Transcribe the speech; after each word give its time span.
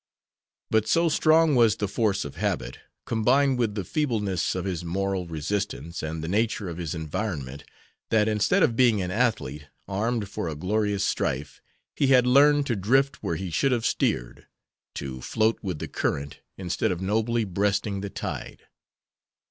But 0.71 0.87
so 0.87 1.09
strong 1.09 1.53
was 1.53 1.75
the 1.75 1.87
force 1.87 2.25
of 2.25 2.33
habit, 2.37 2.79
combined 3.05 3.59
with 3.59 3.75
the 3.75 3.83
feebleness 3.83 4.55
of 4.55 4.65
his 4.65 4.83
moral 4.83 5.27
resistance 5.27 6.01
and 6.01 6.23
the 6.23 6.27
nature 6.27 6.67
of 6.69 6.77
his 6.79 6.95
environment, 6.95 7.63
that 8.09 8.27
instead 8.27 8.63
of 8.63 8.75
being 8.75 8.99
an 8.99 9.11
athlete, 9.11 9.67
armed 9.87 10.27
for 10.27 10.47
a 10.49 10.55
glorious 10.55 11.05
strife, 11.05 11.61
he 11.95 12.07
had 12.07 12.25
learned 12.25 12.65
to 12.65 12.75
drift 12.75 13.21
where 13.21 13.35
he 13.35 13.51
should 13.51 13.71
have 13.71 13.85
steered, 13.85 14.47
to 14.95 15.21
float 15.21 15.59
with 15.61 15.77
the 15.77 15.87
current 15.87 16.39
instead 16.57 16.91
of 16.91 16.99
nobly 16.99 17.43
breasting 17.43 18.01
the 18.01 18.09
tide. 18.09 18.63